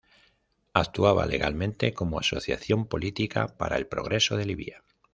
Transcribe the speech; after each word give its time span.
Actuaba 0.73 1.27
legalmente 1.27 1.93
como 1.93 2.17
Asociación 2.19 2.87
Política 2.87 3.55
para 3.59 3.77
el 3.77 3.85
Progreso 3.85 4.35
de 4.35 4.45
Libia. 4.45 4.83